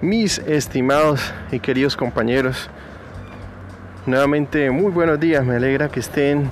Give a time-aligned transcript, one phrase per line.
[0.00, 2.70] mis estimados y queridos compañeros.
[4.06, 6.50] Nuevamente muy buenos días, me alegra que estén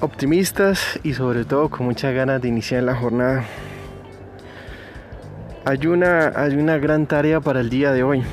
[0.00, 3.44] optimistas y sobre todo con muchas ganas de iniciar la jornada.
[5.64, 8.24] Hay una, hay una gran tarea para el día de hoy.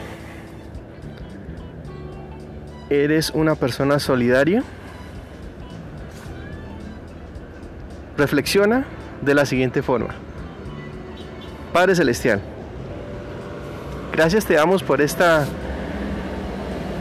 [2.89, 4.63] ¿Eres una persona solidaria?
[8.17, 8.85] Reflexiona
[9.21, 10.15] de la siguiente forma.
[11.71, 12.41] Padre Celestial,
[14.11, 15.45] gracias te damos por esta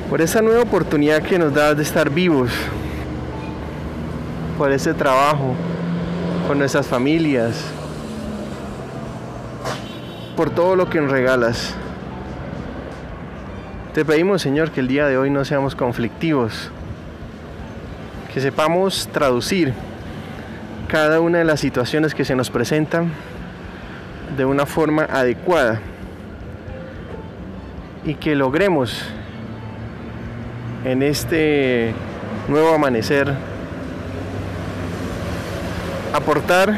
[0.09, 2.51] por esta nueva oportunidad que nos das de estar vivos,
[4.57, 5.55] por ese trabajo
[6.47, 7.63] con nuestras familias,
[10.35, 11.75] por todo lo que nos regalas.
[13.93, 16.71] Te pedimos, Señor, que el día de hoy no seamos conflictivos,
[18.33, 19.75] que sepamos traducir
[20.89, 23.13] cada una de las situaciones que se nos presentan
[24.39, 25.81] de una forma adecuada
[28.09, 29.03] y que logremos
[30.87, 31.93] en este
[32.49, 33.35] nuevo amanecer
[36.15, 36.75] aportar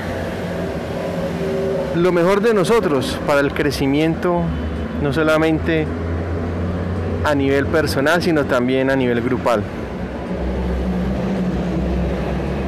[1.95, 4.43] lo mejor de nosotros para el crecimiento
[5.03, 5.87] no solamente
[7.25, 9.63] a nivel personal sino también a nivel grupal.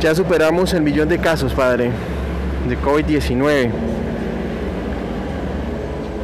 [0.01, 1.91] Ya superamos el millón de casos, Padre,
[2.69, 3.71] de COVID-19.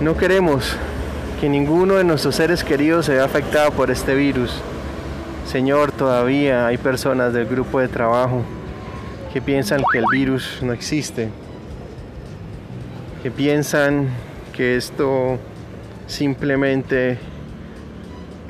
[0.00, 0.77] No queremos
[1.41, 4.61] que ninguno de nuestros seres queridos se vea afectado por este virus.
[5.47, 8.42] Señor, todavía hay personas del grupo de trabajo
[9.33, 11.28] que piensan que el virus no existe,
[13.22, 14.09] que piensan
[14.53, 15.39] que esto
[16.09, 17.19] simplemente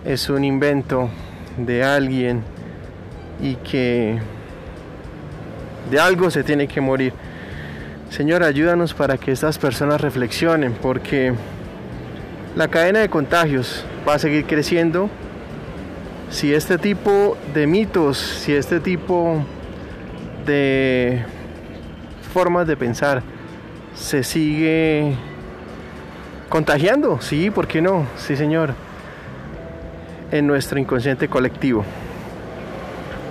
[0.05, 1.11] es un invento
[1.59, 2.43] de alguien
[3.43, 4.19] y que
[5.91, 7.13] de algo se tiene que morir.
[8.09, 11.35] Señor, ayúdanos para que estas personas reflexionen, porque
[12.57, 15.09] la cadena de contagios va a seguir creciendo
[16.31, 19.43] si este tipo de mitos, si este tipo
[20.45, 21.25] de
[22.33, 23.23] formas de pensar
[23.95, 25.15] se sigue
[26.49, 28.07] contagiando, sí, ¿por qué no?
[28.17, 28.75] Sí, Señor,
[30.31, 31.85] en nuestro inconsciente colectivo.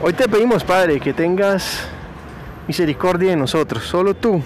[0.01, 1.87] Hoy te pedimos, Padre, que tengas
[2.67, 3.83] misericordia de nosotros.
[3.83, 4.41] Solo tú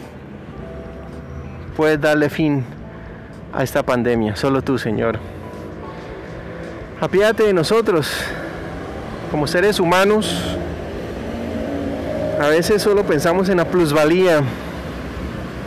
[1.76, 2.64] puedes darle fin
[3.54, 4.36] a esta pandemia.
[4.36, 5.20] Solo tú, Señor.
[7.00, 8.12] Apiádate de nosotros
[9.32, 10.56] como seres humanos.
[12.40, 14.42] A veces solo pensamos en la plusvalía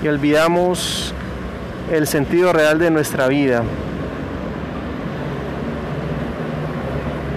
[0.02, 1.14] y olvidamos
[1.92, 3.62] el sentido real de nuestra vida.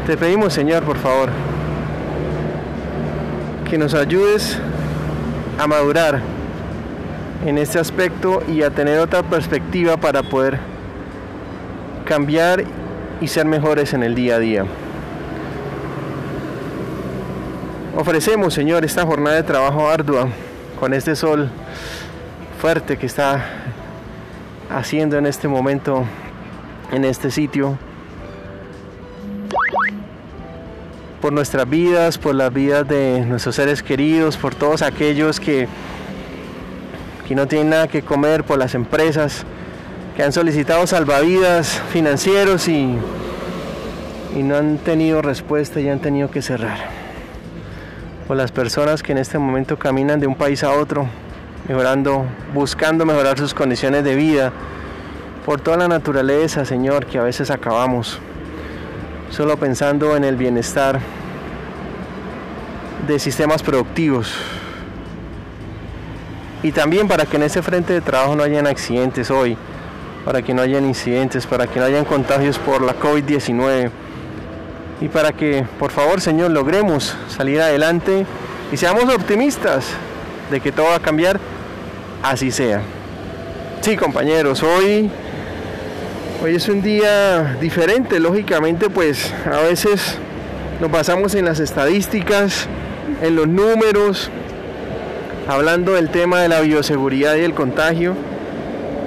[0.05, 1.29] Te pedimos, Señor, por favor,
[3.69, 4.57] que nos ayudes
[5.59, 6.21] a madurar
[7.47, 10.59] en este aspecto y a tener otra perspectiva para poder
[12.03, 12.65] cambiar
[13.21, 14.65] y ser mejores en el día a día.
[17.95, 20.27] Ofrecemos, Señor, esta jornada de trabajo ardua
[20.77, 21.49] con este sol
[22.59, 23.45] fuerte que está
[24.69, 26.03] haciendo en este momento
[26.91, 27.77] en este sitio.
[31.21, 35.67] por nuestras vidas, por las vidas de nuestros seres queridos, por todos aquellos que,
[37.27, 39.43] que no tienen nada que comer, por las empresas
[40.15, 42.97] que han solicitado salvavidas financieros y,
[44.35, 46.77] y no han tenido respuesta y han tenido que cerrar.
[48.27, 51.07] Por las personas que en este momento caminan de un país a otro,
[51.67, 54.53] mejorando, buscando mejorar sus condiciones de vida,
[55.45, 58.19] por toda la naturaleza, Señor, que a veces acabamos
[59.29, 60.99] solo pensando en el bienestar
[63.07, 64.33] de sistemas productivos.
[66.63, 69.57] Y también para que en ese frente de trabajo no hayan accidentes hoy,
[70.25, 73.89] para que no hayan incidentes, para que no hayan contagios por la COVID-19
[74.99, 78.25] y para que, por favor, Señor, logremos salir adelante
[78.71, 79.85] y seamos optimistas
[80.49, 81.39] de que todo va a cambiar,
[82.23, 82.81] así sea.
[83.81, 85.11] Sí, compañeros, hoy
[86.39, 90.19] Hoy es un día diferente, lógicamente pues a veces
[90.79, 92.67] nos basamos en las estadísticas,
[93.23, 94.29] en los números,
[95.47, 98.15] hablando del tema de la bioseguridad y el contagio.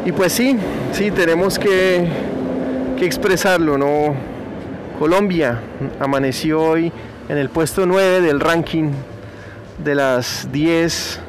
[0.05, 0.57] Y pues sí,
[0.93, 2.07] sí, tenemos que,
[2.99, 4.15] que expresarlo, ¿no?
[4.99, 5.61] Colombia
[5.99, 6.93] amaneció hoy
[7.29, 8.91] en el puesto 9 del ranking
[9.83, 11.21] de las 10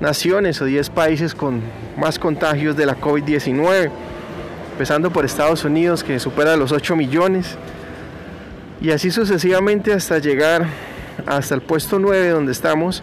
[0.00, 1.60] naciones o 10 países con
[1.96, 3.90] más contagios de la COVID-19
[4.72, 7.56] empezando por Estados Unidos que supera los 8 millones
[8.80, 10.66] y así sucesivamente hasta llegar
[11.26, 13.02] hasta el puesto 9 donde estamos,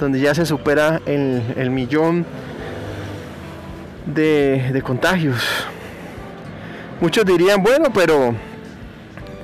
[0.00, 2.24] donde ya se supera el, millón
[4.06, 5.44] de, de contagios.
[7.00, 8.34] Muchos dirían, bueno, pero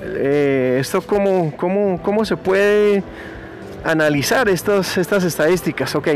[0.03, 3.03] eh, esto cómo, cómo, cómo se puede
[3.83, 6.09] analizar estos, estas estadísticas, ok.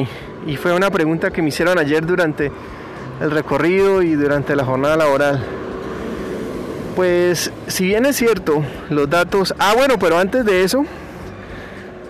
[0.47, 2.51] Y fue una pregunta que me hicieron ayer durante
[3.21, 5.43] el recorrido y durante la jornada laboral.
[6.95, 9.53] Pues si bien es cierto, los datos...
[9.59, 10.85] Ah, bueno, pero antes de eso,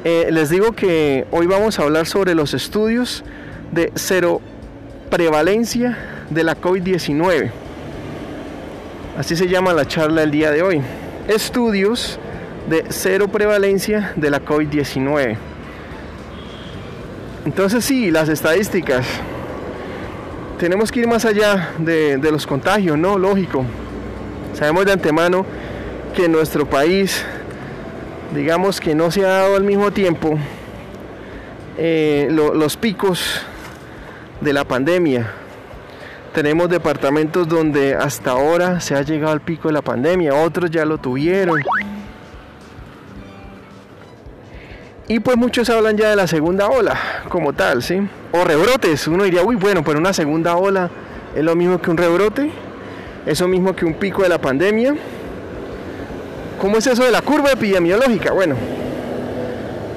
[0.04, 3.24] eh, les digo que hoy vamos a hablar sobre los estudios
[3.72, 4.42] de cero
[5.12, 5.98] prevalencia
[6.30, 7.52] de la COVID-19.
[9.18, 10.82] Así se llama la charla el día de hoy.
[11.28, 12.18] Estudios
[12.68, 15.38] de cero prevalencia de la COVID-19.
[17.46, 19.06] Entonces sí, las estadísticas.
[20.58, 23.20] Tenemos que ir más allá de, de los contagios, ¿no?
[23.20, 23.66] Lógico.
[24.54, 25.46] Sabemos de antemano
[26.16, 27.24] que en nuestro país,
[28.34, 30.38] digamos que no se ha dado al mismo tiempo
[31.78, 33.42] eh, los picos
[34.40, 35.34] de la pandemia.
[36.34, 40.86] Tenemos departamentos donde hasta ahora se ha llegado al pico de la pandemia, otros ya
[40.86, 41.60] lo tuvieron.
[45.08, 46.98] Y pues muchos hablan ya de la segunda ola
[47.28, 48.00] como tal, ¿sí?
[48.32, 49.10] O rebrotes.
[49.10, 50.90] Uno diría, uy, bueno, pero una segunda ola
[51.36, 52.50] es lo mismo que un rebrote.
[53.26, 54.96] Eso mismo que un pico de la pandemia.
[56.62, 58.32] ¿Cómo es eso de la curva epidemiológica?
[58.34, 58.54] Bueno,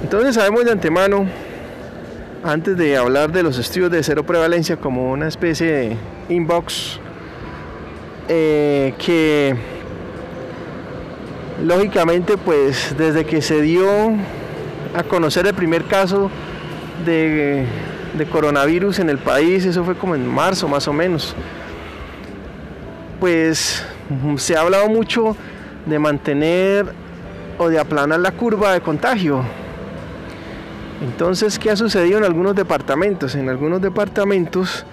[0.02, 1.26] entonces sabemos de antemano,
[2.42, 5.96] antes de hablar de los estudios de cero prevalencia como una especie de
[6.30, 6.98] inbox,
[8.30, 9.54] eh, que
[11.62, 13.86] lógicamente pues desde que se dio
[14.96, 16.30] a conocer el primer caso
[17.04, 17.66] de,
[18.16, 21.36] de coronavirus en el país, eso fue como en marzo más o menos,
[23.20, 23.84] pues
[24.38, 25.36] se ha hablado mucho
[25.86, 26.86] de mantener
[27.58, 29.42] o de aplanar la curva de contagio.
[31.02, 33.34] Entonces, ¿qué ha sucedido en algunos departamentos?
[33.34, 34.86] En algunos departamentos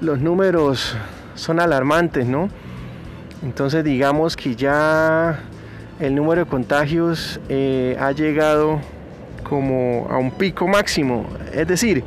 [0.00, 0.96] los números
[1.34, 2.48] son alarmantes, ¿no?
[3.42, 5.40] Entonces digamos que ya
[6.00, 8.80] el número de contagios eh, ha llegado
[9.48, 11.26] como a un pico máximo.
[11.52, 12.04] Es decir,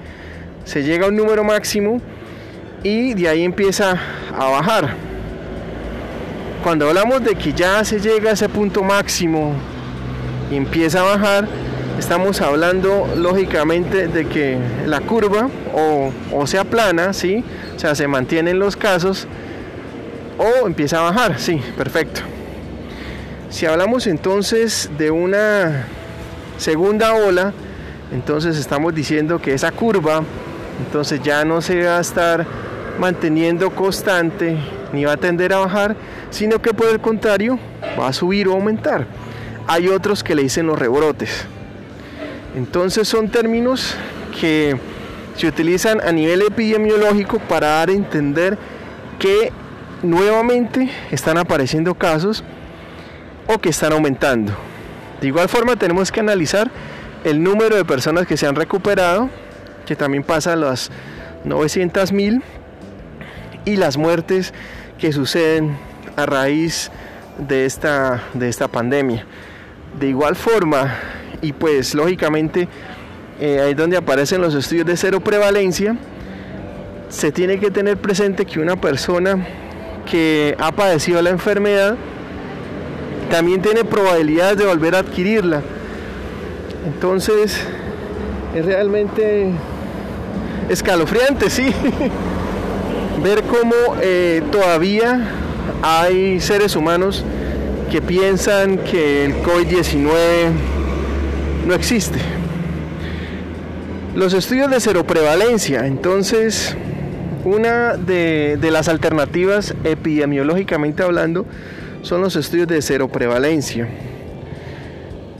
[0.63, 1.99] se llega a un número máximo
[2.83, 3.99] y de ahí empieza
[4.37, 5.10] a bajar
[6.63, 9.53] cuando hablamos de que ya se llega a ese punto máximo
[10.51, 11.47] y empieza a bajar,
[11.97, 17.43] estamos hablando lógicamente de que la curva o, o se aplana, ¿sí?
[17.75, 19.27] O sea, se mantienen los casos
[20.37, 22.21] o empieza a bajar, sí, perfecto.
[23.49, 25.87] Si hablamos entonces de una
[26.57, 27.53] segunda ola,
[28.11, 30.21] entonces estamos diciendo que esa curva
[30.85, 32.45] entonces ya no se va a estar
[32.99, 34.57] manteniendo constante
[34.93, 35.95] ni va a tender a bajar,
[36.29, 37.59] sino que por el contrario
[37.99, 39.05] va a subir o aumentar.
[39.67, 41.45] Hay otros que le dicen los rebrotes.
[42.55, 43.95] Entonces son términos
[44.39, 44.77] que
[45.35, 48.57] se utilizan a nivel epidemiológico para dar a entender
[49.19, 49.51] que
[50.03, 52.43] nuevamente están apareciendo casos
[53.47, 54.53] o que están aumentando.
[55.21, 56.69] De igual forma tenemos que analizar
[57.23, 59.29] el número de personas que se han recuperado,
[59.85, 60.91] que también pasa a las
[61.45, 62.43] 900 mil,
[63.65, 64.53] y las muertes
[65.01, 65.75] que suceden
[66.15, 66.91] a raíz
[67.39, 69.25] de esta, de esta pandemia.
[69.99, 70.95] De igual forma,
[71.41, 72.67] y pues lógicamente
[73.39, 75.97] eh, ahí es donde aparecen los estudios de cero prevalencia,
[77.09, 79.45] se tiene que tener presente que una persona
[80.09, 81.97] que ha padecido la enfermedad
[83.31, 85.61] también tiene probabilidades de volver a adquirirla.
[86.85, 87.59] Entonces,
[88.55, 89.51] es realmente
[90.69, 91.73] escalofriante, sí.
[93.23, 95.29] ver cómo eh, todavía
[95.83, 97.23] hay seres humanos
[97.91, 100.09] que piensan que el COVID-19
[101.67, 102.19] no existe.
[104.15, 106.75] Los estudios de cero prevalencia, entonces,
[107.45, 111.45] una de, de, las alternativas epidemiológicamente hablando
[112.01, 113.87] son los estudios de cero prevalencia.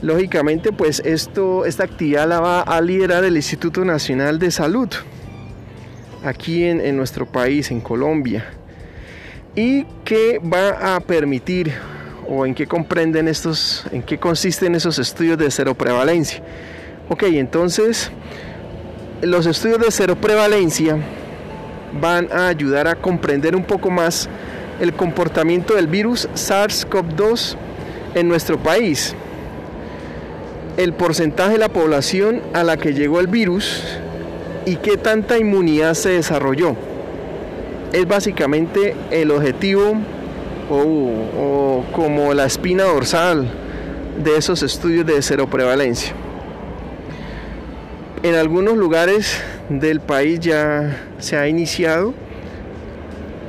[0.00, 4.88] Lógicamente, pues esto, esta actividad la va a liderar el Instituto Nacional de Salud
[6.24, 8.44] aquí en, nuestro país, en Colombia,
[9.54, 11.72] y que va a permitir
[12.28, 16.42] o en qué comprenden estos, en qué consisten esos estudios de cero prevalencia.
[17.08, 18.10] Ok, entonces
[19.20, 20.96] los estudios de cero prevalencia
[22.00, 24.28] van a ayudar a comprender un poco más
[24.80, 27.56] el comportamiento del virus SARS-CoV-2
[28.14, 29.14] en nuestro país,
[30.76, 33.84] el porcentaje de la población a la que llegó el virus
[34.64, 36.76] y qué tanta inmunidad se desarrolló.
[37.92, 39.94] Es básicamente el objetivo
[40.70, 43.50] o, como la espina dorsal
[44.22, 46.12] de esos estudios de cero prevalencia.
[48.22, 52.14] En algunos lugares del país ya se ha iniciado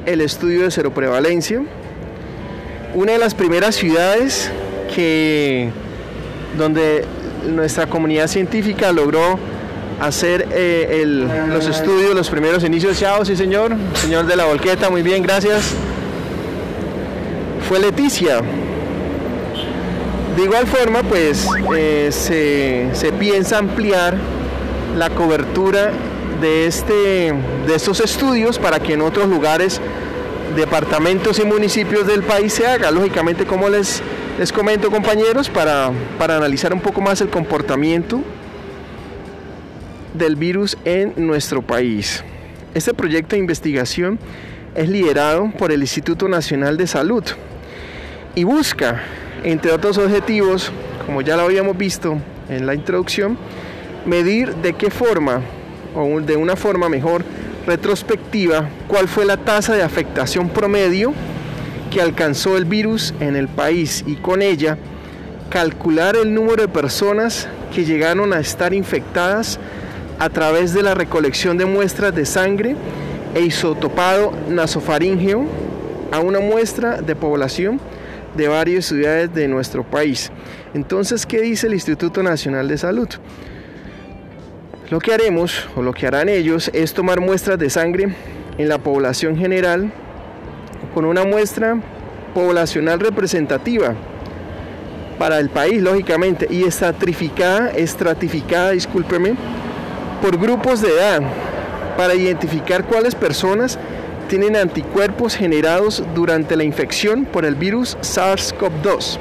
[0.05, 1.62] el estudio de cero prevalencia
[2.93, 4.51] una de las primeras ciudades
[4.93, 5.70] que
[6.58, 7.05] donde
[7.50, 9.39] nuestra comunidad científica logró
[10.04, 13.00] hacer eh, los estudios, los primeros inicios.
[13.00, 15.74] Chao, sí señor, señor de la volqueta, muy bien, gracias.
[17.68, 18.42] Fue Leticia.
[20.36, 24.18] De igual forma, pues eh, se, se, piensa ampliar
[24.98, 25.92] la cobertura
[26.42, 27.34] de, este,
[27.68, 29.80] de estos estudios para que en otros lugares,
[30.56, 32.92] departamentos y municipios del país se haga.
[32.92, 34.02] Lógicamente, como les,
[34.38, 38.22] les comento compañeros, para, para analizar un poco más el comportamiento
[40.13, 42.24] del virus en nuestro país.
[42.74, 44.20] Este proyecto de investigación
[44.75, 47.24] es liderado por el Instituto Nacional de Salud
[48.36, 49.01] y busca,
[49.43, 50.72] entre otros objetivos,
[51.05, 52.17] como ya lo habíamos visto
[52.50, 53.38] en la introducción,
[54.05, 55.41] medir de qué forma,
[55.96, 57.24] o de una forma mejor,
[57.65, 61.13] retrospectiva, cuál fue la tasa de afectación promedio
[61.91, 64.77] que alcanzó el virus en el país y con ella
[65.50, 69.60] calcular el número de personas que llegaron a estar infectadas
[70.20, 72.75] a través de la recolección de muestras de sangre
[73.36, 75.46] e isotopado nasofaríngeo
[76.12, 77.79] a una muestra de población
[78.36, 80.32] de varias ciudades de nuestro país.
[80.74, 83.10] Entonces, ¿qué dice el Instituto Nacional de Salud?
[84.89, 88.13] Lo que haremos o lo que harán ellos es tomar muestras de sangre
[88.58, 89.91] en la población general
[90.93, 91.82] con una muestra
[92.34, 93.96] poblacional representativa
[95.17, 99.36] para el país, lógicamente, y estratificada, estratificada, discúlpeme,
[100.24, 101.22] por grupos de edad
[101.98, 103.77] para identificar cuáles personas
[104.30, 109.18] tienen anticuerpos generados durante la infección por el virus SARS-CoV-2.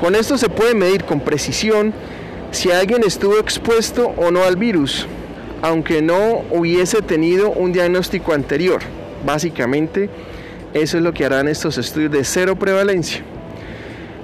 [0.00, 1.94] Con esto se puede medir con precisión
[2.50, 5.06] si alguien estuvo expuesto o no al virus,
[5.62, 8.80] aunque no hubiese tenido un diagnóstico anterior.
[9.24, 10.10] Básicamente,
[10.74, 13.22] eso es lo que harán estos estudios de cero prevalencia.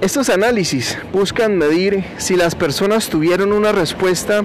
[0.01, 4.43] Estos análisis buscan medir si las personas tuvieron una respuesta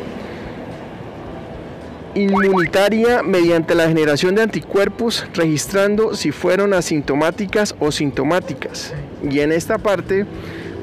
[2.16, 8.94] inmunitaria mediante la generación de anticuerpos registrando si fueron asintomáticas o sintomáticas.
[9.30, 10.26] Y en esta parte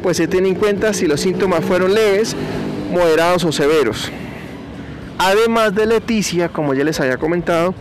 [0.03, 2.37] pues se tiene en cuenta si los síntomas fueron leves,
[2.91, 4.11] moderados o severos.
[5.19, 7.75] Además de Leticia, como ya les había comentado,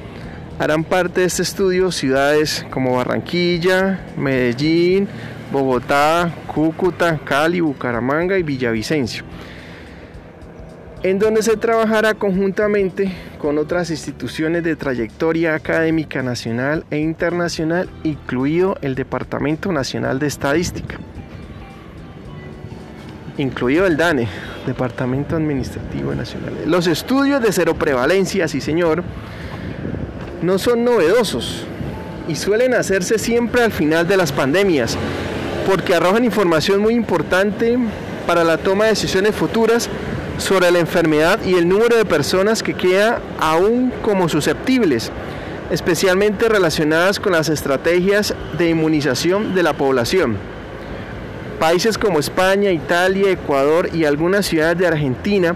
[0.58, 5.08] harán parte de este estudio ciudades como Barranquilla, Medellín,
[5.51, 9.24] Bogotá, Cúcuta, Cali, Bucaramanga y Villavicencio
[11.04, 18.77] en donde se trabajará conjuntamente con otras instituciones de trayectoria académica nacional e internacional, incluido
[18.82, 20.98] el Departamento Nacional de Estadística,
[23.38, 24.27] incluido el DANE,
[24.66, 26.54] Departamento Administrativo Nacional.
[26.66, 29.04] Los estudios de cero prevalencia, sí señor,
[30.42, 31.66] no son novedosos
[32.27, 34.98] y suelen hacerse siempre al final de las pandemias,
[35.68, 37.77] porque arrojan información muy importante
[38.25, 39.89] para la toma de decisiones futuras
[40.38, 45.12] sobre la enfermedad y el número de personas que queda aún como susceptibles,
[45.72, 50.38] especialmente relacionadas con las estrategias de inmunización de la población.
[51.60, 55.56] Países como España, Italia, Ecuador y algunas ciudades de Argentina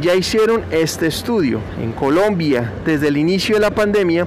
[0.00, 1.60] ya hicieron este estudio.
[1.82, 4.26] En Colombia, desde el inicio de la pandemia,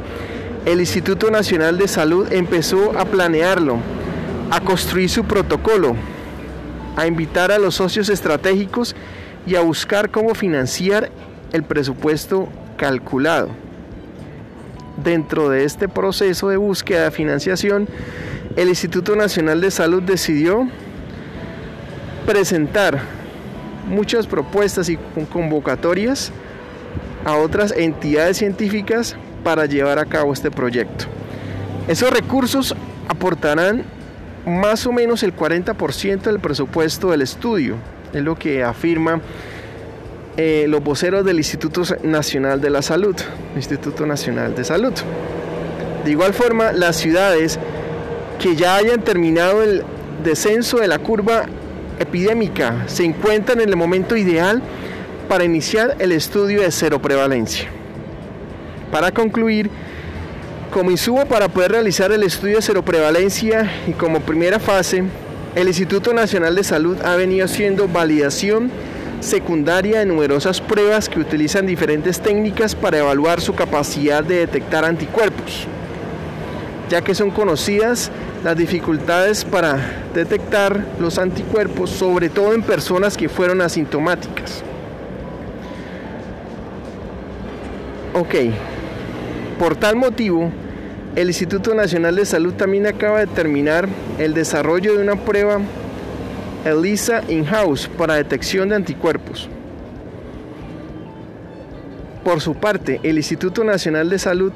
[0.66, 3.78] el Instituto Nacional de Salud empezó a planearlo,
[4.50, 5.96] a construir su protocolo,
[6.98, 8.96] a invitar a los socios estratégicos
[9.46, 11.10] y a buscar cómo financiar
[11.52, 13.50] el presupuesto calculado.
[15.04, 17.88] Dentro de este proceso de búsqueda de financiación,
[18.56, 20.68] el Instituto Nacional de Salud decidió
[22.26, 23.02] presentar
[23.88, 24.98] muchas propuestas y
[25.32, 26.32] convocatorias
[27.26, 31.06] a otras entidades científicas para llevar a cabo este proyecto.
[31.88, 32.76] Esos recursos
[33.08, 33.84] aportarán
[34.46, 37.76] más o menos el 40% del presupuesto del estudio,
[38.14, 39.22] es lo que afirma
[40.38, 43.16] eh, los voceros del Instituto Nacional de la Salud,
[43.56, 44.94] Instituto Nacional de Salud.
[46.06, 47.60] De igual forma, las ciudades
[48.40, 49.84] que ya hayan terminado el
[50.24, 51.46] descenso de la curva
[52.00, 54.62] epidémica se encuentran en el momento ideal
[55.30, 57.70] para iniciar el estudio de cero prevalencia.
[58.92, 59.70] Para concluir,
[60.74, 65.04] como insumo para poder realizar el estudio de cero prevalencia y como primera fase,
[65.56, 68.72] el Instituto Nacional de Salud ha venido haciendo validación
[69.20, 75.68] secundaria de numerosas pruebas que utilizan diferentes técnicas para evaluar su capacidad de detectar anticuerpos,
[76.90, 78.12] ya que son conocidas
[78.44, 79.78] las dificultades para
[80.16, 84.64] detectar los anticuerpos, sobre todo en personas que fueron asintomáticas.
[88.14, 88.36] Ok,
[89.60, 90.52] por tal motivo,
[91.16, 93.88] el Instituto Nacional de Salud también acaba de terminar
[94.18, 95.60] el desarrollo de una prueba
[96.64, 99.50] ELISA in-house para detección de anticuerpos.
[102.24, 104.54] Por su parte, el Instituto Nacional de Salud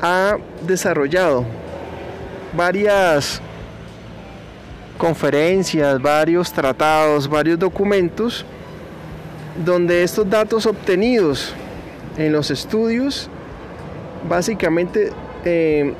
[0.00, 1.44] ha desarrollado
[2.56, 3.40] varias
[4.98, 8.44] conferencias, varios tratados, varios documentos
[9.64, 11.54] donde estos datos obtenidos
[12.16, 13.28] en los estudios
[14.28, 15.10] básicamente
[15.44, 15.92] eh,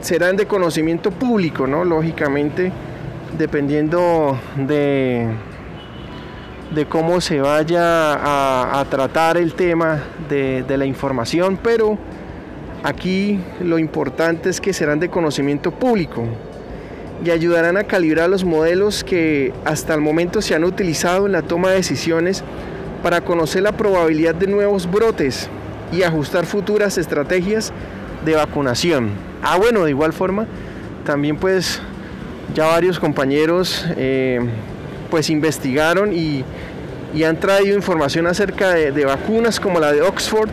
[0.00, 1.84] serán de conocimiento público, ¿no?
[1.84, 2.72] Lógicamente,
[3.38, 5.26] dependiendo de,
[6.74, 11.98] de cómo se vaya a, tratar el tema de, de la información, pero
[12.82, 16.24] aquí lo importante es que serán de conocimiento público
[17.24, 21.42] y ayudarán a calibrar los modelos que hasta el momento se han utilizado en la
[21.42, 22.44] toma de decisiones
[23.02, 25.48] para conocer la probabilidad de nuevos brotes
[25.94, 27.72] y ajustar futuras estrategias
[28.24, 29.10] de vacunación.
[29.42, 30.46] Ah, bueno, de igual forma,
[31.04, 31.80] también pues
[32.54, 34.40] ya varios compañeros eh,
[35.10, 36.44] pues investigaron y,
[37.24, 40.50] han traído información acerca de, vacunas como la de Oxford,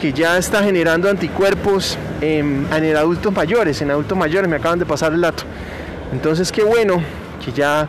[0.00, 4.86] que ya está generando anticuerpos en, en adultos mayores, en adultos mayores, me acaban de
[4.86, 5.44] pasar el dato.
[6.12, 7.00] Entonces qué bueno
[7.44, 7.86] que ya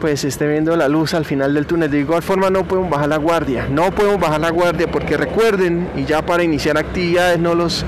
[0.00, 1.90] pues esté viendo la luz al final del túnel.
[1.90, 5.88] De igual forma no podemos bajar la guardia, no podemos bajar la guardia porque recuerden,
[5.96, 7.84] y ya para iniciar actividades no los,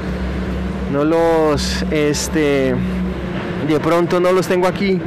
[0.92, 2.74] no los, este,
[3.68, 5.00] de pronto no los tengo aquí,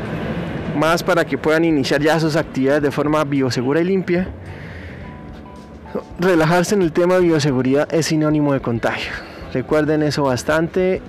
[0.77, 4.27] más para que puedan iniciar ya sus actividades de forma biosegura y limpia.
[6.19, 9.11] Relajarse en el tema de bioseguridad es sinónimo de contagio.
[9.53, 11.01] Recuerden eso bastante,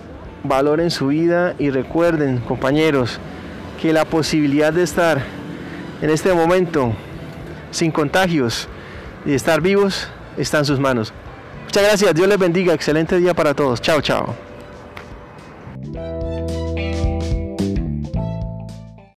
[0.42, 3.18] valoren su vida y recuerden, compañeros,
[3.80, 5.22] que la posibilidad de estar
[6.04, 6.92] en este momento
[7.70, 8.68] sin contagios
[9.24, 10.06] y estar vivos
[10.36, 11.14] está en sus manos.
[11.64, 13.80] Muchas gracias, Dios les bendiga, excelente día para todos.
[13.80, 14.36] Chao, chao.